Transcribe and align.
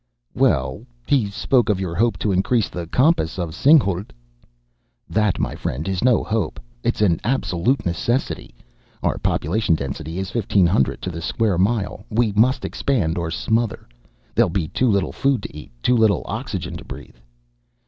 "Well 0.33 0.83
he 1.05 1.27
spoke 1.29 1.69
of 1.69 1.79
your 1.79 1.93
hope 1.93 2.17
to 2.25 2.31
increase 2.31 2.69
the 2.69 2.87
compass 2.87 3.37
of 3.37 3.51
Singhalût." 3.53 4.09
"That, 5.07 5.37
my 5.37 5.53
friend, 5.53 5.87
is 5.87 6.03
no 6.03 6.23
hope; 6.23 6.59
it's 6.81 7.03
absolute 7.23 7.85
necessity. 7.85 8.55
Our 9.03 9.19
population 9.19 9.75
density 9.75 10.17
is 10.17 10.31
fifteen 10.31 10.65
hundred 10.65 11.03
to 11.03 11.11
the 11.11 11.21
square 11.21 11.59
mile. 11.59 12.03
We 12.09 12.31
must 12.31 12.65
expand 12.65 13.19
or 13.19 13.29
smother. 13.29 13.87
There'll 14.33 14.49
be 14.49 14.69
too 14.69 14.89
little 14.89 15.11
food 15.11 15.43
to 15.43 15.55
eat, 15.55 15.71
too 15.83 15.95
little 15.97 16.23
oxygen 16.25 16.77
to 16.77 16.83
breathe." 16.83 17.17